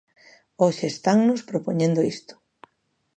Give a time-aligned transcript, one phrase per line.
[0.61, 2.33] Hoxe estannos propoñendo isto.